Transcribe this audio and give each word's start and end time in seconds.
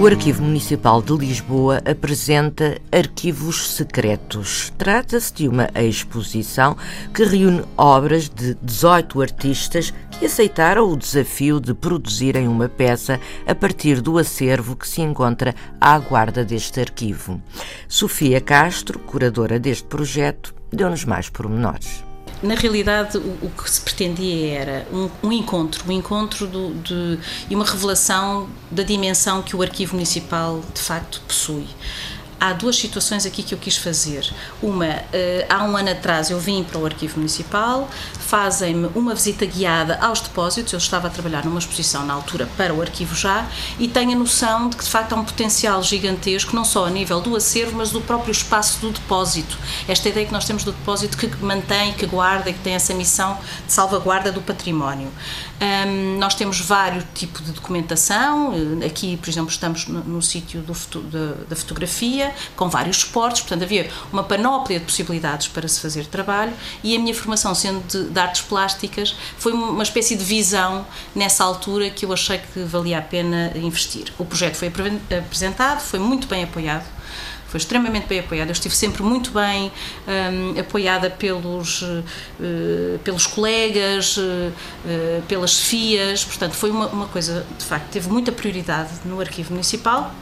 O 0.00 0.06
Arquivo 0.06 0.42
Municipal 0.42 1.02
de 1.02 1.12
Lisboa 1.14 1.82
apresenta 1.84 2.80
Arquivos 2.90 3.72
Secretos. 3.72 4.72
Trata-se 4.78 5.30
de 5.34 5.46
uma 5.46 5.68
exposição 5.74 6.74
que 7.12 7.22
reúne 7.22 7.62
obras 7.76 8.26
de 8.26 8.54
18 8.62 9.20
artistas 9.20 9.92
que 10.18 10.24
aceitaram 10.24 10.90
o 10.90 10.96
desafio 10.96 11.60
de 11.60 11.74
produzirem 11.74 12.48
uma 12.48 12.66
peça 12.66 13.20
a 13.46 13.54
partir 13.54 14.00
do 14.00 14.16
acervo 14.16 14.74
que 14.74 14.88
se 14.88 15.02
encontra 15.02 15.54
à 15.78 15.98
guarda 15.98 16.46
deste 16.46 16.80
arquivo. 16.80 17.38
Sofia 17.86 18.40
Castro, 18.40 18.98
curadora 19.00 19.58
deste 19.58 19.84
projeto, 19.84 20.54
deu-nos 20.72 21.04
mais 21.04 21.28
pormenores 21.28 22.08
na 22.42 22.54
realidade 22.54 23.18
o, 23.18 23.38
o, 23.42 23.50
que 23.50 23.70
se 23.70 23.80
pretendia 23.80 24.58
era 24.58 24.86
um, 24.92 25.10
um 25.22 25.32
encontro, 25.32 25.84
um 25.86 25.92
encontro 25.92 26.46
do, 26.46 26.74
de, 26.74 27.18
e 27.48 27.54
uma 27.54 27.64
revelação 27.64 28.48
da 28.70 28.82
dimensão 28.82 29.42
que 29.42 29.54
o 29.54 29.62
arquivo 29.62 29.94
municipal 29.94 30.62
de 30.74 30.80
facto 30.80 31.20
possui 31.26 31.66
há 32.40 32.54
duas 32.54 32.76
situações 32.76 33.26
aqui 33.26 33.42
que 33.42 33.54
eu 33.54 33.58
quis 33.58 33.76
fazer. 33.76 34.32
Uma, 34.62 34.86
eh, 35.12 35.46
há 35.48 35.62
um 35.62 35.76
ano 35.76 35.90
atrás 35.90 36.30
eu 36.30 36.40
vim 36.40 36.64
para 36.64 36.78
o 36.78 36.86
Arquivo 36.86 37.18
Municipal, 37.18 37.88
fazem-me 38.18 38.88
uma 38.94 39.14
visita 39.14 39.44
guiada 39.44 39.98
aos 40.00 40.20
depósitos. 40.20 40.72
Eu 40.72 40.78
estava 40.78 41.08
a 41.08 41.10
trabalhar 41.10 41.44
numa 41.44 41.58
exposição 41.58 42.06
na 42.06 42.14
altura 42.14 42.48
para 42.56 42.72
o 42.72 42.80
arquivo 42.80 43.14
já 43.14 43.46
e 43.78 43.86
tenho 43.86 44.12
a 44.12 44.14
noção 44.14 44.70
de 44.70 44.76
que 44.76 44.84
de 44.84 44.90
facto 44.90 45.12
há 45.12 45.16
um 45.16 45.24
potencial 45.24 45.82
gigantesco, 45.82 46.54
não 46.56 46.64
só 46.64 46.86
a 46.86 46.90
nível 46.90 47.20
do 47.20 47.36
acervo, 47.36 47.76
mas 47.76 47.90
do 47.90 48.00
próprio 48.00 48.32
espaço 48.32 48.80
do 48.80 48.90
depósito. 48.90 49.58
Esta 49.86 50.08
ideia 50.08 50.24
que 50.26 50.32
nós 50.32 50.44
temos 50.44 50.64
do 50.64 50.72
depósito 50.72 51.16
que 51.18 51.26
mantém, 51.44 51.92
que 51.92 52.06
guarda 52.06 52.48
e 52.48 52.52
que 52.54 52.60
tem 52.60 52.74
essa 52.74 52.94
missão 52.94 53.36
de 53.66 53.72
salvaguarda 53.72 54.32
do 54.32 54.40
património. 54.40 55.08
Um, 55.60 56.18
nós 56.18 56.34
temos 56.34 56.58
vários 56.58 57.04
tipos 57.14 57.44
de 57.44 57.52
documentação. 57.52 58.54
Aqui, 58.86 59.18
por 59.18 59.28
exemplo, 59.28 59.50
estamos 59.50 59.86
no, 59.86 60.02
no 60.04 60.22
sítio 60.22 60.62
da 60.62 61.56
fotografia, 61.56 62.29
com 62.56 62.68
vários 62.68 62.98
suportes, 62.98 63.40
portanto, 63.40 63.62
havia 63.62 63.88
uma 64.12 64.22
panóplia 64.22 64.78
de 64.78 64.84
possibilidades 64.84 65.48
para 65.48 65.66
se 65.68 65.80
fazer 65.80 66.06
trabalho 66.06 66.52
e 66.82 66.96
a 66.96 66.98
minha 66.98 67.14
formação, 67.14 67.54
sendo 67.54 67.86
de, 67.86 68.10
de 68.10 68.18
artes 68.18 68.42
plásticas, 68.42 69.16
foi 69.38 69.52
uma 69.52 69.82
espécie 69.82 70.16
de 70.16 70.24
visão 70.24 70.86
nessa 71.14 71.44
altura 71.44 71.90
que 71.90 72.04
eu 72.04 72.12
achei 72.12 72.38
que 72.38 72.60
valia 72.60 72.98
a 72.98 73.02
pena 73.02 73.52
investir. 73.54 74.12
O 74.18 74.24
projeto 74.24 74.54
foi 74.54 74.68
apresentado, 74.68 75.80
foi 75.80 75.98
muito 75.98 76.26
bem 76.26 76.44
apoiado 76.44 76.84
foi 77.50 77.58
extremamente 77.58 78.06
bem 78.06 78.20
apoiada. 78.20 78.50
Eu 78.50 78.52
estive 78.52 78.74
sempre 78.74 79.02
muito 79.02 79.32
bem 79.32 79.72
um, 80.06 80.60
apoiada 80.60 81.10
pelos, 81.10 81.82
uh, 81.82 82.04
pelos 83.02 83.26
colegas, 83.26 84.16
uh, 84.16 84.52
pelas 85.26 85.58
FIAs, 85.58 86.24
portanto, 86.24 86.54
foi 86.54 86.70
uma, 86.70 86.86
uma 86.86 87.06
coisa, 87.08 87.44
de 87.58 87.64
facto, 87.64 87.90
teve 87.90 88.08
muita 88.08 88.30
prioridade 88.30 88.90
no 89.04 89.20
Arquivo 89.20 89.50
Municipal 89.52 90.14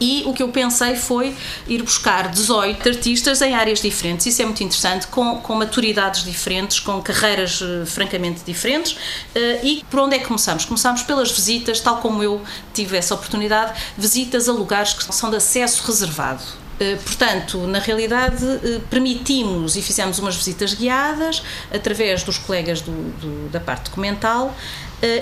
e 0.00 0.22
o 0.26 0.32
que 0.32 0.42
eu 0.42 0.48
pensei 0.48 0.96
foi 0.96 1.34
ir 1.66 1.82
buscar 1.82 2.28
18 2.28 2.88
artistas 2.88 3.40
em 3.42 3.54
áreas 3.54 3.80
diferentes. 3.80 4.26
Isso 4.26 4.42
é 4.42 4.44
muito 4.44 4.62
interessante, 4.62 5.06
com, 5.06 5.38
com 5.40 5.54
maturidades 5.54 6.24
diferentes, 6.24 6.80
com 6.80 7.00
carreiras 7.00 7.60
uh, 7.60 7.86
francamente 7.86 8.42
diferentes. 8.44 8.92
Uh, 8.92 9.64
e 9.64 9.84
por 9.90 10.00
onde 10.00 10.16
é 10.16 10.18
que 10.18 10.26
começamos? 10.26 10.64
Começamos 10.64 11.02
pelas 11.02 11.30
visitas, 11.30 11.80
tal 11.80 11.98
como 11.98 12.22
eu 12.22 12.42
tive 12.74 12.96
essa 12.96 13.14
oportunidade, 13.14 13.80
visitas 13.96 14.48
a 14.48 14.52
lugares 14.52 14.92
que 14.92 15.14
são 15.14 15.30
de 15.30 15.36
acesso 15.36 15.82
reservado. 15.86 16.42
Uh, 16.42 17.02
portanto, 17.02 17.58
na 17.66 17.78
realidade, 17.78 18.44
permitimos 18.90 19.76
e 19.76 19.82
fizemos 19.82 20.18
umas 20.18 20.36
visitas 20.36 20.74
guiadas 20.74 21.42
através 21.72 22.22
dos 22.22 22.36
colegas 22.36 22.82
do, 22.82 22.92
do, 22.92 23.48
da 23.48 23.60
parte 23.60 23.84
documental 23.84 24.54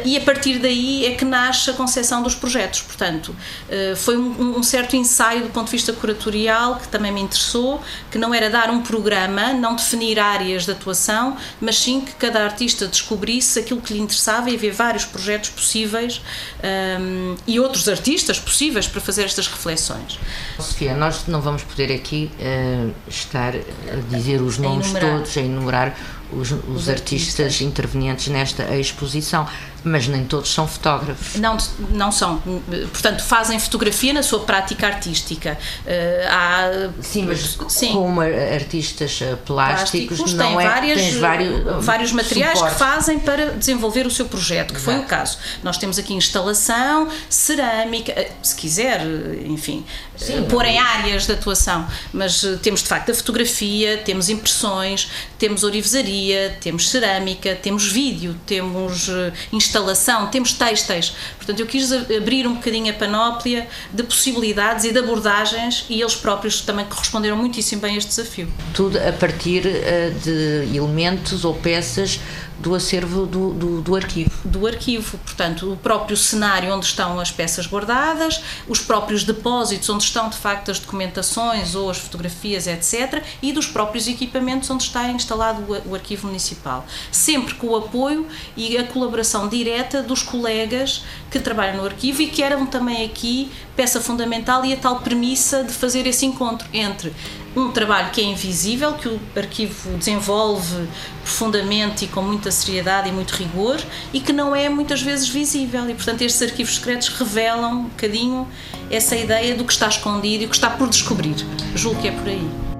e 0.05 0.17
a 0.17 0.21
partir 0.21 0.59
daí 0.59 1.05
é 1.07 1.15
que 1.15 1.25
nasce 1.25 1.71
a 1.71 1.73
concepção 1.73 2.23
dos 2.23 2.35
projetos. 2.35 2.83
Portanto, 2.83 3.29
uh, 3.29 3.97
foi 3.97 4.17
um, 4.17 4.59
um, 4.59 4.62
certo 4.62 4.95
ensaio 4.95 5.43
do 5.43 5.51
ponto 5.51 5.67
de 5.67 5.73
vista 5.73 5.93
curatorial 5.93 6.77
que 6.77 6.89
também 6.89 7.11
me 7.12 7.21
interessou, 7.21 7.83
que 8.11 8.19
não 8.19 8.33
era 8.33 8.49
dar 8.49 8.71
um 8.71 8.83
programa, 8.83 9.53
não 9.53 9.75
definir 9.75 10.19
áreas 10.19 10.65
de 10.65 10.71
atuação, 10.71 11.37
mas 11.61 11.79
sim 11.79 12.01
que 12.01 12.12
cada 12.12 12.45
artista 12.45 12.87
descobrisse 12.87 13.59
aquilo 13.59 13.81
que 13.81 13.93
lhe 13.93 14.01
interessava 14.01 14.51
e 14.51 14.55
haver 14.55 14.73
vários 14.73 15.05
projetos 15.05 15.51
possíveis 15.51 16.19
um, 16.19 16.67
ehm, 16.67 17.37
e 17.47 17.59
outros 17.59 17.89
artistas 17.89 18.39
possíveis 18.39 18.87
para 18.87 19.01
fazer 19.01 19.25
estas 19.25 19.49
reflexões. 19.49 20.19
Sofia, 20.59 20.95
nós 20.95 21.27
não 21.27 21.41
vamos 21.41 21.62
poder 21.62 21.93
aqui 21.93 22.31
uh, 22.39 22.95
estar 23.09 23.55
a 23.55 24.17
dizer 24.17 24.41
os 24.41 24.59
nomes 24.59 24.93
todos, 24.93 25.37
a 25.37 25.41
enumerar 25.41 25.97
os, 26.37 26.53
os, 26.75 26.89
artistas, 26.89 27.61
intervenientes 27.61 28.28
nesta 28.28 28.77
exposição 28.77 29.47
mas 29.84 30.09
nem 30.09 30.25
todos 30.25 30.53
são 30.53 30.67
fotógrafos. 30.67 31.37
Não, 31.37 31.59
não 31.91 32.11
são. 32.11 32.43
Portanto, 32.91 33.22
fazem 33.22 33.59
fotografia 33.61 34.15
na 34.15 34.22
sua 34.22 34.41
prática 34.41 34.87
artística. 34.87 35.59
Uh, 35.84 36.28
há, 36.28 36.91
sim, 37.03 37.27
mas 37.27 37.59
sim. 37.69 37.93
como 37.93 38.23
artistas 38.23 39.21
eh, 39.21 39.37
plásticos, 39.44 40.17
plásticos 40.17 40.33
não 40.33 40.59
é, 40.59 40.67
várias, 40.67 41.15
vários, 41.15 41.84
vários 41.84 42.12
materiais 42.12 42.59
suporte. 42.59 42.73
que 42.73 42.78
fazem 42.78 43.19
para 43.19 43.50
desenvolver 43.50 44.06
o 44.06 44.11
seu 44.11 44.25
projeto, 44.25 44.73
que 44.73 44.81
Exato. 44.81 44.97
foi 44.97 45.05
o 45.05 45.06
caso. 45.06 45.39
Nós 45.62 45.77
temos 45.77 45.99
aqui 45.99 46.15
instalação, 46.15 47.09
cerâmica, 47.28 48.12
eh, 48.12 48.33
se 48.43 48.56
quiser, 48.56 49.03
enfim, 49.44 49.84
sim, 50.17 50.44
pôr 50.44 50.65
em 50.65 50.78
áreas 50.78 51.27
de 51.27 51.33
atuação, 51.33 51.87
mas 52.12 52.43
temos 52.62 52.83
de 52.83 52.89
facto 52.89 53.11
a 53.11 53.15
fotografia, 53.15 53.99
temos 53.99 54.31
impressões, 54.31 55.11
temos 55.39 55.62
orivesaria, 55.62 56.24
temos 56.61 56.91
cerâmica, 56.91 57.55
temos 57.55 57.91
vídeo, 57.91 58.37
temos 58.47 59.09
instalação 59.53 59.75
instalação, 59.85 60.27
temos 60.29 60.53
têxteis. 60.53 61.15
Portanto, 61.37 61.61
eu 61.61 61.67
quis 61.67 61.93
abrir 61.93 62.47
um 62.47 62.55
bocadinho 62.55 62.91
a 62.91 62.97
panóplia 62.97 63.67
de 63.93 64.03
possibilidades 64.03 64.85
e 64.85 64.93
de 64.93 64.99
abordagens 64.99 65.87
e 65.89 66.01
eles 66.01 66.15
próprios 66.15 66.61
também 66.61 66.85
corresponderam 66.87 67.37
muitíssimo 67.37 67.83
bem 67.83 67.95
a 67.95 67.99
este 67.99 68.09
desafio. 68.09 68.49
Tudo 68.73 68.99
a 68.99 69.12
partir 69.12 69.67
eh, 69.67 70.12
de 70.23 70.77
elementos 70.77 71.45
ou 71.45 71.55
peças 71.55 72.21
do 72.59 72.75
acervo 72.75 73.27
do, 73.27 73.53
do, 73.53 73.81
do, 73.83 73.97
arquivo. 73.97 74.31
Do 74.45 74.67
arquivo, 74.67 75.19
portanto, 75.19 75.73
o 75.73 75.77
próprio 75.77 76.17
cenário 76.17 76.73
onde 76.73 76.87
estão 76.87 77.19
as 77.19 77.31
peças 77.31 77.67
guardadas, 77.67 78.41
os 78.69 78.81
próprios 78.81 79.25
depósitos 79.25 79.89
onde 79.91 80.05
estão 80.05 80.29
de 80.29 80.37
facto 80.37 80.71
as 80.71 80.79
documentações 80.79 81.75
ou 81.75 81.91
as 81.91 81.99
fotografias, 81.99 82.67
etc., 82.67 83.23
e 83.43 83.53
dos 83.53 83.67
próprios 83.67 84.06
equipamentos 84.06 84.71
onde 84.71 84.85
está 84.85 85.09
instalado 85.11 85.62
o, 85.62 85.91
o 85.91 85.95
arquivo 85.95 86.03
municipal. 86.25 86.87
Sempre 87.10 87.54
com 87.54 87.69
o 87.69 87.76
apoio 87.76 88.26
e 88.56 88.76
a 88.76 88.84
colaboração 88.84 89.48
direta 89.48 90.03
dos 90.03 90.22
colegas 90.22 91.03
que 91.31 91.38
trabalham 91.38 91.78
no 91.78 91.84
arquivo 91.84 92.22
e 92.22 92.26
que 92.26 92.42
eram 92.42 92.66
também 92.66 93.04
aqui 93.04 93.50
peça 93.75 94.00
fundamental 94.00 94.64
e 94.64 94.72
a 94.72 94.76
tal 94.76 95.00
premissa 95.00 95.64
de 95.64 95.72
fazer 95.72 96.06
esse 96.06 96.26
encontro 96.26 96.66
entre 96.72 97.12
um 97.56 97.70
trabalho 97.70 98.10
que 98.10 98.20
é 98.20 98.25
invisível, 98.25 98.94
que 98.94 99.09
o 99.09 99.20
arquivo 99.37 99.97
desenvolve 99.97 100.88
profundamente 101.22 102.04
e 102.04 102.09
com 102.09 102.20
muita 102.20 102.50
seriedade 102.50 103.09
e 103.09 103.12
muito 103.12 103.32
rigor 103.32 103.81
e 104.12 104.20
que 104.20 104.32
não 104.32 104.54
é 104.54 104.69
muitas 104.69 105.00
vezes 105.00 105.28
visível. 105.28 105.88
E, 105.88 105.94
portanto, 105.94 106.22
estes 106.22 106.43
arquivos 106.43 106.75
secretos 106.75 107.09
revelam 107.09 107.72
um 107.72 107.82
bocadinho 107.84 108.48
essa 108.91 109.16
ideia 109.16 109.54
do 109.54 109.64
que 109.64 109.72
está 109.72 109.88
escondido 109.88 110.43
e 110.43 110.47
o 110.47 110.48
que 110.48 110.56
está 110.56 110.70
por 110.70 110.88
descobrir. 110.88 111.37
Julgo 111.75 112.00
que 112.00 112.09
é 112.09 112.12
por 112.12 112.28
aí. 112.28 112.74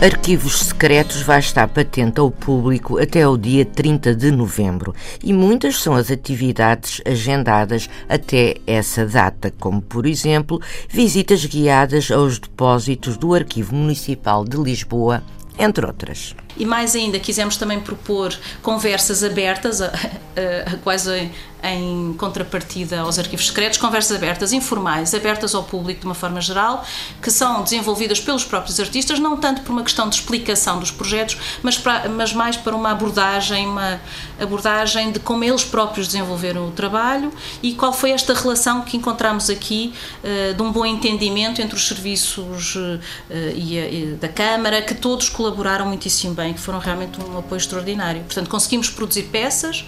Arquivos 0.00 0.60
Secretos 0.60 1.22
vai 1.22 1.40
estar 1.40 1.66
patente 1.66 2.20
ao 2.20 2.30
público 2.30 2.98
até 3.02 3.26
o 3.26 3.36
dia 3.36 3.64
30 3.64 4.14
de 4.14 4.30
novembro 4.30 4.94
e 5.20 5.32
muitas 5.32 5.82
são 5.82 5.92
as 5.92 6.08
atividades 6.08 7.02
agendadas 7.04 7.90
até 8.08 8.58
essa 8.64 9.04
data, 9.04 9.52
como, 9.58 9.82
por 9.82 10.06
exemplo, 10.06 10.62
visitas 10.88 11.44
guiadas 11.44 12.12
aos 12.12 12.38
depósitos 12.38 13.16
do 13.16 13.34
Arquivo 13.34 13.74
Municipal 13.74 14.44
de 14.44 14.56
Lisboa, 14.56 15.20
entre 15.58 15.84
outras. 15.84 16.32
E 16.58 16.66
mais 16.66 16.94
ainda 16.94 17.18
quisemos 17.18 17.56
também 17.56 17.80
propor 17.80 18.36
conversas 18.62 19.22
abertas, 19.22 19.80
a, 19.80 19.86
a, 19.86 20.72
a, 20.74 20.76
quase 20.78 21.30
em 21.62 22.14
contrapartida 22.14 23.00
aos 23.00 23.18
arquivos 23.18 23.46
secretos, 23.46 23.78
conversas 23.78 24.16
abertas, 24.16 24.52
informais, 24.52 25.12
abertas 25.14 25.54
ao 25.54 25.64
público 25.64 26.00
de 26.00 26.06
uma 26.06 26.14
forma 26.14 26.40
geral, 26.40 26.84
que 27.20 27.30
são 27.30 27.62
desenvolvidas 27.62 28.20
pelos 28.20 28.44
próprios 28.44 28.78
artistas, 28.78 29.18
não 29.18 29.36
tanto 29.36 29.62
por 29.62 29.72
uma 29.72 29.82
questão 29.82 30.08
de 30.08 30.16
explicação 30.16 30.78
dos 30.78 30.90
projetos, 30.90 31.36
mas, 31.62 31.76
para, 31.76 32.08
mas 32.08 32.32
mais 32.32 32.56
para 32.56 32.76
uma 32.76 32.92
abordagem, 32.92 33.66
uma 33.66 34.00
abordagem 34.40 35.10
de 35.10 35.18
como 35.18 35.42
eles 35.42 35.64
próprios 35.64 36.06
desenvolveram 36.06 36.68
o 36.68 36.70
trabalho 36.70 37.32
e 37.62 37.74
qual 37.74 37.92
foi 37.92 38.12
esta 38.12 38.34
relação 38.34 38.82
que 38.82 38.96
encontramos 38.96 39.50
aqui 39.50 39.92
uh, 40.22 40.54
de 40.54 40.62
um 40.62 40.70
bom 40.70 40.86
entendimento 40.86 41.60
entre 41.60 41.74
os 41.74 41.88
serviços 41.88 42.76
uh, 42.76 43.00
e, 43.30 43.78
e 43.78 44.18
da 44.20 44.28
Câmara, 44.28 44.80
que 44.80 44.94
todos 44.94 45.28
colaboraram 45.28 45.86
muitíssimo 45.86 46.34
bem, 46.34 46.47
que 46.54 46.60
foram 46.60 46.78
realmente 46.78 47.20
um 47.20 47.38
apoio 47.38 47.58
extraordinário. 47.58 48.22
Portanto, 48.22 48.48
conseguimos 48.48 48.90
produzir 48.90 49.24
peças 49.24 49.84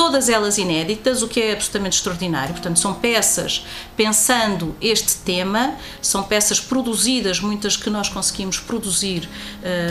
todas 0.00 0.30
elas 0.30 0.56
inéditas, 0.56 1.22
o 1.22 1.28
que 1.28 1.38
é 1.42 1.52
absolutamente 1.52 1.98
extraordinário. 1.98 2.54
Portanto, 2.54 2.78
são 2.78 2.94
peças 2.94 3.66
pensando 3.94 4.74
este 4.80 5.16
tema, 5.16 5.74
são 6.00 6.22
peças 6.22 6.58
produzidas, 6.58 7.38
muitas 7.38 7.76
que 7.76 7.90
nós 7.90 8.08
conseguimos 8.08 8.58
produzir 8.58 9.28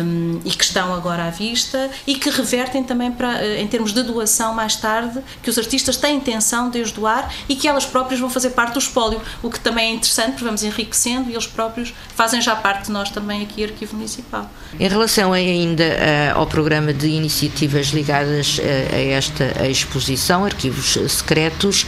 um, 0.02 0.42
e 0.44 0.50
que 0.50 0.64
estão 0.64 0.96
agora 0.96 1.26
à 1.26 1.30
vista 1.30 1.92
e 2.08 2.16
que 2.16 2.32
revertem 2.32 2.84
também 2.84 3.12
para, 3.12 3.40
eh, 3.40 3.62
em 3.62 3.68
termos 3.68 3.94
de 3.94 4.02
doação 4.02 4.52
mais 4.52 4.76
tarde, 4.76 5.22
que 5.44 5.50
os 5.52 5.60
artistas 5.60 5.96
têm 5.96 6.16
intenção 6.16 6.72
de 6.72 6.82
as 6.82 6.92
doar 6.92 7.32
e 7.48 7.56
que 7.56 7.68
elas 7.68 7.86
próprias 7.86 8.20
vão 8.20 8.32
fazer 8.32 8.50
parte 8.50 8.74
do 8.74 8.80
espólio, 8.80 9.22
o 9.44 9.50
que 9.52 9.60
também 9.60 9.92
é 9.92 9.94
interessante, 9.94 10.32
porque 10.32 10.46
vamos 10.46 10.64
enriquecendo 10.64 11.30
e 11.30 11.34
eles 11.34 11.46
próprios 11.46 11.94
fazem 12.16 12.42
já 12.42 12.56
parte 12.56 12.86
de 12.86 12.92
nós 12.92 13.12
também 13.12 13.44
aqui, 13.44 13.64
Arquivo 13.64 13.96
Municipal. 13.96 14.50
Em 14.80 14.88
relação 14.88 15.34
ainda 15.34 15.84
uh, 15.84 16.40
ao 16.40 16.48
programa 16.48 16.92
de 16.92 17.10
iniciativas 17.10 17.90
ligadas 17.90 18.58
uh, 18.58 18.96
a 18.96 18.98
esta 18.98 19.68
exposição, 19.68 19.99
exposição, 20.00 20.46
arquivos 20.46 20.98
secretos. 21.12 21.86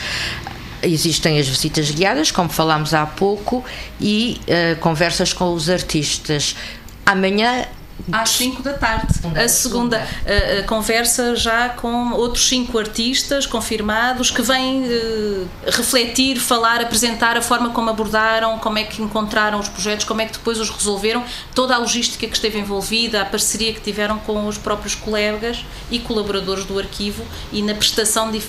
Existem 0.84 1.40
as 1.40 1.48
visitas 1.48 1.90
guiadas, 1.92 2.32
como 2.32 2.50
falámos 2.50 2.94
há 2.94 3.06
pouco, 3.06 3.64
e 4.00 4.42
uh, 4.42 4.80
conversas 4.80 5.32
com 5.32 5.54
os 5.54 5.70
artistas. 5.70 6.56
Amanhã 7.06 7.66
às 8.12 8.30
5 8.32 8.62
da 8.62 8.74
tarde. 8.74 9.08
A 9.36 9.48
segunda 9.48 9.98
a, 9.98 10.60
a 10.60 10.64
conversa 10.64 11.36
já 11.36 11.70
com 11.70 12.12
outros 12.12 12.48
cinco 12.48 12.78
artistas 12.78 13.46
confirmados 13.46 14.32
que 14.32 14.42
vêm 14.42 14.84
uh, 14.84 15.48
refletir, 15.68 16.40
falar, 16.40 16.82
apresentar 16.82 17.38
a 17.38 17.42
forma 17.42 17.70
como 17.70 17.90
abordaram, 17.90 18.58
como 18.60 18.78
é 18.78 18.84
que 18.84 19.02
encontraram 19.02 19.60
os 19.60 19.70
projetos, 19.70 20.06
como 20.06 20.22
é 20.22 20.26
que 20.26 20.34
depois 20.34 20.60
os 20.60 20.70
resolveram, 20.70 21.24
toda 21.54 21.76
a 21.76 21.78
logística 21.78 22.28
que 22.28 22.34
esteve 22.34 22.60
envolvida, 22.60 23.22
a 23.22 23.26
parceria 23.26 23.74
que 23.74 23.82
tiveram 23.82 24.20
com 24.20 24.48
os 24.48 24.58
próprios 24.58 24.96
colegas 24.96 25.66
e 25.90 26.00
colaboradores 26.00 26.66
do 26.66 26.78
arquivo 26.78 27.24
e 27.52 27.62
na 27.62 27.74
prestação 27.74 28.32
de 28.32 28.42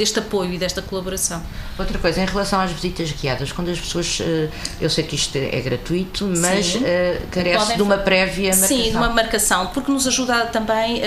deste 0.00 0.18
apoio 0.18 0.54
e 0.54 0.58
desta 0.58 0.80
colaboração. 0.80 1.42
Outra 1.78 1.98
coisa, 1.98 2.22
em 2.22 2.24
relação 2.24 2.58
às 2.58 2.70
visitas 2.70 3.12
guiadas, 3.12 3.52
quando 3.52 3.70
as 3.70 3.78
pessoas, 3.78 4.18
eh, 4.22 4.48
eu 4.80 4.88
sei 4.88 5.04
que 5.04 5.14
isto 5.14 5.36
é 5.36 5.60
gratuito, 5.60 6.26
mas 6.38 6.66
Sim. 6.66 6.78
uh, 6.78 7.26
carece 7.30 7.58
Podem 7.58 7.76
de 7.76 7.82
uma 7.82 7.98
prévia 7.98 8.50
marcação. 8.50 8.68
Sim, 8.68 8.90
de 8.90 8.96
uma 8.96 9.10
marcação, 9.10 9.66
porque 9.66 9.92
nos 9.92 10.06
ajuda 10.06 10.46
também 10.46 11.02
a, 11.02 11.06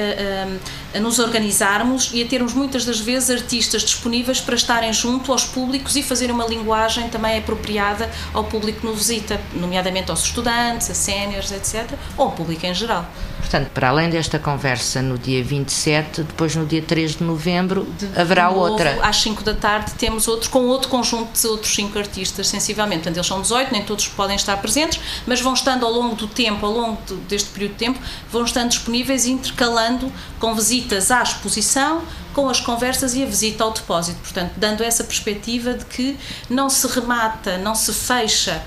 a, 0.95 0.97
a, 0.97 1.01
nos 1.01 1.17
organizarmos 1.17 2.11
e 2.13 2.21
a 2.21 2.27
termos 2.27 2.53
muitas 2.53 2.85
das 2.85 2.99
vezes 2.99 3.31
artistas 3.31 3.81
disponíveis 3.81 4.39
para 4.39 4.53
estarem 4.53 4.93
junto 4.93 5.31
aos 5.31 5.43
públicos 5.43 5.95
e 5.95 6.03
fazer 6.03 6.29
uma 6.29 6.45
linguagem 6.45 7.09
também 7.09 7.39
apropriada 7.39 8.07
ao 8.31 8.43
público 8.43 8.81
que 8.81 8.85
nos 8.85 8.97
visita, 8.97 9.41
nomeadamente 9.55 10.11
aos 10.11 10.23
estudantes, 10.23 10.87
a 10.91 10.93
séniores, 10.93 11.51
etc., 11.51 11.97
ou 12.15 12.25
ao 12.25 12.31
público 12.33 12.63
em 12.63 12.75
geral. 12.75 13.09
Portanto, 13.43 13.69
para 13.73 13.89
além 13.89 14.09
desta 14.09 14.39
conversa 14.39 15.01
no 15.01 15.17
dia 15.17 15.43
27, 15.43 16.23
depois 16.23 16.55
no 16.55 16.65
dia 16.65 16.81
3 16.81 17.17
de 17.17 17.23
novembro 17.23 17.85
de, 17.99 18.07
haverá 18.19 18.47
de 18.47 18.55
novo, 18.55 18.71
outra. 18.71 18.97
Às 19.03 19.17
5 19.17 19.43
da 19.43 19.53
tarde 19.53 19.91
temos 19.97 20.29
outro 20.29 20.49
com 20.49 20.65
outro 20.67 20.89
conjunto 20.89 21.37
de 21.37 21.45
outros 21.47 21.75
5 21.75 21.99
artistas, 21.99 22.47
sensivelmente. 22.47 23.03
Portanto, 23.03 23.17
eles 23.17 23.27
são 23.27 23.41
18, 23.41 23.71
nem 23.71 23.83
todos 23.83 24.07
podem 24.07 24.37
estar 24.37 24.55
presentes, 24.57 24.99
mas 25.27 25.41
vão 25.41 25.53
estando 25.53 25.85
ao 25.85 25.91
longo 25.91 26.15
do 26.15 26.25
tempo, 26.25 26.65
ao 26.65 26.71
longo 26.71 27.01
deste 27.27 27.49
período 27.49 27.73
de 27.73 27.77
tempo, 27.77 27.99
vão 28.31 28.45
estando 28.45 28.69
disponíveis 28.69 29.25
intercalando 29.25 30.11
com 30.39 30.55
visitas 30.55 31.11
à 31.11 31.21
exposição, 31.21 32.01
com 32.33 32.49
as 32.49 32.61
conversas 32.61 33.13
e 33.13 33.23
a 33.23 33.25
visita 33.25 33.63
ao 33.63 33.71
depósito. 33.71 34.19
Portanto, 34.19 34.53
dando 34.55 34.83
essa 34.83 35.03
perspectiva 35.03 35.73
de 35.73 35.85
que 35.85 36.17
não 36.49 36.69
se 36.69 36.87
remata, 36.87 37.57
não 37.57 37.75
se 37.75 37.93
fecha, 37.93 38.63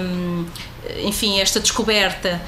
hum, 0.00 0.46
enfim, 1.04 1.40
esta 1.40 1.60
descoberta 1.60 2.40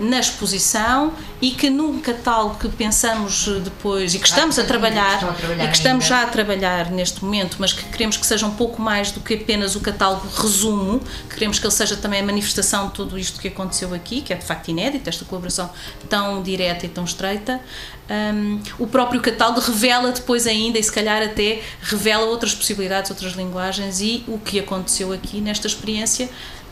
na 0.00 0.18
exposição 0.18 1.12
e 1.40 1.52
que 1.52 1.70
num 1.70 2.00
catálogo 2.00 2.56
que 2.58 2.68
pensamos 2.68 3.46
depois 3.62 4.14
e 4.14 4.18
que 4.18 4.26
estamos 4.26 4.58
a 4.58 4.64
trabalhar, 4.64 5.24
a 5.24 5.32
trabalhar 5.32 5.64
e 5.64 5.68
que 5.68 5.76
estamos 5.76 6.04
ainda. 6.04 6.16
já 6.16 6.22
a 6.22 6.26
trabalhar 6.26 6.90
neste 6.90 7.24
momento, 7.24 7.56
mas 7.58 7.72
que 7.72 7.84
queremos 7.84 8.16
que 8.16 8.26
seja 8.26 8.44
um 8.46 8.54
pouco 8.54 8.82
mais 8.82 9.12
do 9.12 9.20
que 9.20 9.34
apenas 9.34 9.76
o 9.76 9.80
catálogo 9.80 10.28
resumo, 10.34 11.00
queremos 11.30 11.58
que 11.58 11.66
ele 11.66 11.72
seja 11.72 11.96
também 11.96 12.20
a 12.20 12.24
manifestação 12.24 12.88
de 12.88 12.94
tudo 12.94 13.18
isto 13.18 13.40
que 13.40 13.48
aconteceu 13.48 13.94
aqui, 13.94 14.20
que 14.20 14.32
é 14.32 14.36
de 14.36 14.44
facto 14.44 14.68
inédito, 14.68 15.08
esta 15.08 15.24
colaboração 15.24 15.70
tão 16.08 16.42
direta 16.42 16.86
e 16.86 16.88
tão 16.88 17.04
estreita. 17.04 17.60
Um, 18.10 18.60
o 18.78 18.86
próprio 18.86 19.20
catálogo 19.20 19.60
revela 19.60 20.10
depois 20.10 20.46
ainda, 20.46 20.78
e 20.78 20.82
se 20.82 20.92
calhar 20.92 21.22
até 21.22 21.62
revela 21.80 22.24
outras 22.26 22.54
possibilidades, 22.54 23.10
outras 23.10 23.32
linguagens 23.32 24.00
e 24.00 24.24
o 24.26 24.38
que 24.38 24.58
aconteceu 24.58 25.12
aqui 25.12 25.40
nesta 25.40 25.66
experiência 25.66 26.28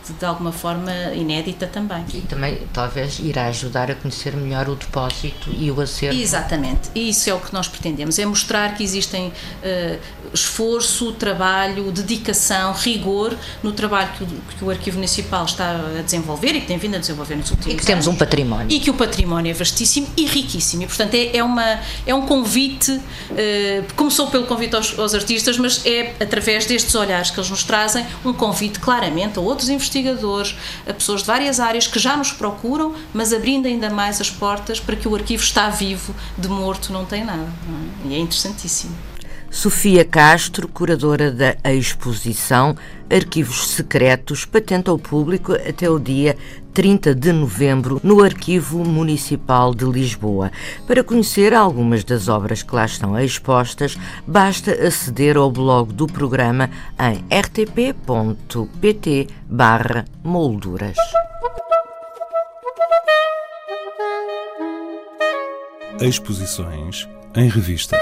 de 0.08 0.24
alguma 0.24 0.52
forma 0.52 0.92
inédita 1.14 1.66
também. 1.66 2.04
E 2.14 2.20
também 2.22 2.58
talvez 2.72 3.18
irá 3.18 3.46
ajudar 3.46 3.90
a 3.90 3.94
conhecer 3.94 4.34
melhor 4.34 4.68
o 4.68 4.74
depósito 4.74 5.50
e 5.56 5.70
o 5.70 5.80
acervo. 5.80 6.18
Exatamente, 6.18 6.90
e 6.94 7.10
isso 7.10 7.28
é 7.28 7.34
o 7.34 7.40
que 7.40 7.52
nós 7.52 7.68
pretendemos, 7.68 8.18
é 8.18 8.24
mostrar 8.24 8.74
que 8.74 8.82
existem 8.82 9.28
uh, 9.28 9.98
esforço, 10.32 11.12
trabalho, 11.12 11.90
dedicação, 11.92 12.72
rigor 12.72 13.36
no 13.62 13.72
trabalho 13.72 14.10
que 14.16 14.24
o, 14.24 14.26
que 14.58 14.64
o, 14.64 14.70
Arquivo 14.70 14.96
Municipal 14.96 15.44
está 15.44 15.72
a 15.98 16.02
desenvolver 16.02 16.54
e 16.54 16.60
que 16.60 16.66
tem 16.66 16.78
vindo 16.78 16.96
a 16.96 16.98
desenvolver 16.98 17.36
nos 17.36 17.50
últimos 17.50 17.66
anos. 17.66 17.78
E 17.78 17.80
que 17.80 17.86
temos 17.86 18.06
um 18.06 18.14
património. 18.14 18.66
E 18.70 18.80
que 18.80 18.90
o 18.90 18.94
património 18.94 19.50
é 19.50 19.54
vastíssimo 19.54 20.08
e 20.16 20.26
riquíssimo. 20.26 20.84
E, 20.84 20.86
portanto, 20.86 21.14
é, 21.14 21.36
é, 21.36 21.44
uma, 21.44 21.80
é 22.06 22.14
um 22.14 22.22
convite, 22.22 22.92
uh, 22.92 23.94
começou 23.96 24.28
pelo 24.28 24.46
convite 24.46 24.74
aos, 24.76 24.98
aos 24.98 25.14
artistas, 25.14 25.58
mas 25.58 25.84
é 25.84 26.14
através 26.20 26.66
destes 26.66 26.94
olhares 26.94 27.30
que 27.30 27.38
eles 27.38 27.50
nos 27.50 27.64
trazem 27.64 28.06
um 28.24 28.32
convite 28.32 28.78
claramente 28.78 29.38
a 29.38 29.42
outros 29.42 29.68
investidores 29.68 29.89
investigadores, 29.90 30.56
a 30.86 30.92
pessoas 30.92 31.20
de 31.20 31.26
várias 31.26 31.60
áreas 31.60 31.86
que 31.86 31.98
já 31.98 32.16
nos 32.16 32.32
procuram, 32.32 32.94
mas 33.12 33.32
abrindo 33.32 33.66
ainda 33.66 33.90
mais 33.90 34.20
as 34.20 34.30
portas 34.30 34.78
para 34.80 34.96
que 34.96 35.08
o 35.08 35.14
arquivo 35.14 35.42
está 35.42 35.68
vivo, 35.68 36.14
de 36.38 36.48
morto 36.48 36.92
não 36.92 37.04
tem 37.04 37.24
nada. 37.24 37.48
Não 37.68 38.10
é? 38.10 38.12
E 38.12 38.14
é 38.14 38.18
interessantíssimo. 38.18 39.09
Sofia 39.50 40.04
Castro, 40.04 40.68
curadora 40.68 41.32
da 41.32 41.56
exposição 41.72 42.76
Arquivos 43.10 43.70
Secretos, 43.70 44.44
patenta 44.44 44.92
ao 44.92 44.98
público 44.98 45.52
até 45.52 45.90
o 45.90 45.98
dia 45.98 46.36
30 46.72 47.14
de 47.16 47.32
novembro 47.32 48.00
no 48.04 48.22
Arquivo 48.22 48.84
Municipal 48.84 49.74
de 49.74 49.84
Lisboa. 49.84 50.52
Para 50.86 51.02
conhecer 51.02 51.52
algumas 51.52 52.04
das 52.04 52.28
obras 52.28 52.62
que 52.62 52.74
lá 52.74 52.86
estão 52.86 53.18
expostas, 53.18 53.98
basta 54.24 54.70
aceder 54.70 55.36
ao 55.36 55.50
blog 55.50 55.92
do 55.92 56.06
programa 56.06 56.70
em 56.98 57.24
rtp.pt 57.36 59.26
molduras. 60.22 60.96
Exposições 66.00 67.08
em 67.34 67.48
revista. 67.48 67.98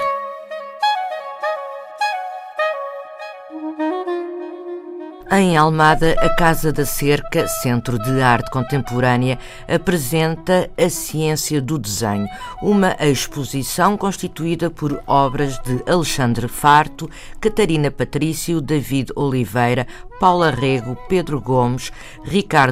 Em 5.31 5.59
Almada, 5.59 6.15
a 6.21 6.31
Casa 6.31 6.73
da 6.73 6.87
Cerca, 6.87 7.47
Centro 7.47 7.99
de 7.99 8.23
Arte 8.23 8.51
Contemporânea, 8.51 9.39
apresenta 9.69 10.71
A 10.75 10.89
Ciência 10.89 11.61
do 11.61 11.79
Desenho, 11.79 12.27
uma 12.63 12.97
exposição 12.99 13.95
constituída 13.95 14.71
por 14.71 15.03
obras 15.07 15.59
de 15.59 15.83
Alexandre 15.87 16.49
Farto, 16.49 17.11
Catarina 17.39 17.91
Patrício, 17.91 18.59
David 18.63 19.13
Oliveira, 19.15 19.87
Paula 20.19 20.51
Rego, 20.51 20.97
Pedro 21.11 21.43
Gomes, 21.43 21.93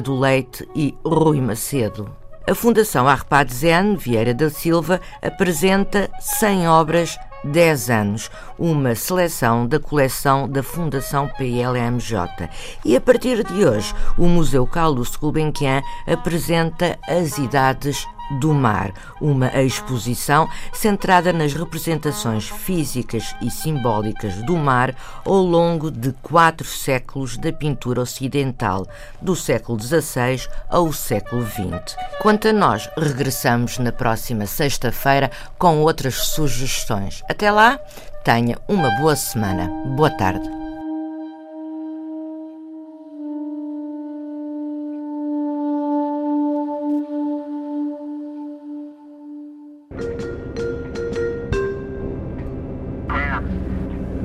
Leite 0.07 0.67
e 0.75 0.95
Rui 1.05 1.39
Macedo. 1.39 2.26
A 2.49 2.55
Fundação 2.55 3.09
Arpad 3.09 3.53
Zen 3.53 3.97
Vieira 3.97 4.33
da 4.33 4.49
Silva 4.49 5.01
apresenta 5.21 6.09
100 6.17 6.69
obras 6.69 7.19
10 7.43 7.89
anos, 7.89 8.31
uma 8.57 8.95
seleção 8.95 9.67
da 9.67 9.81
coleção 9.81 10.47
da 10.47 10.63
Fundação 10.63 11.27
PLMJ. 11.37 12.49
E 12.85 12.95
a 12.95 13.01
partir 13.01 13.43
de 13.43 13.65
hoje, 13.65 13.93
o 14.17 14.27
Museu 14.27 14.65
Carlos 14.65 15.17
Gulbenkian 15.17 15.81
apresenta 16.07 16.97
as 17.05 17.37
idades 17.37 18.07
do 18.31 18.53
Mar, 18.53 18.91
uma 19.21 19.47
exposição 19.61 20.49
centrada 20.73 21.31
nas 21.31 21.53
representações 21.53 22.47
físicas 22.49 23.35
e 23.41 23.49
simbólicas 23.49 24.35
do 24.43 24.55
mar 24.55 24.95
ao 25.25 25.41
longo 25.41 25.89
de 25.89 26.11
quatro 26.21 26.67
séculos 26.67 27.37
da 27.37 27.51
pintura 27.51 28.01
ocidental, 28.01 28.87
do 29.21 29.35
século 29.35 29.79
XVI 29.79 30.47
ao 30.69 30.91
século 30.91 31.45
XX. 31.45 31.95
Quanto 32.21 32.47
a 32.47 32.53
nós, 32.53 32.89
regressamos 32.97 33.77
na 33.77 33.91
próxima 33.91 34.45
sexta-feira 34.45 35.31
com 35.57 35.81
outras 35.81 36.15
sugestões. 36.15 37.23
Até 37.29 37.51
lá, 37.51 37.79
tenha 38.23 38.57
uma 38.67 38.89
boa 38.99 39.15
semana. 39.15 39.69
Boa 39.95 40.09
tarde. 40.09 40.56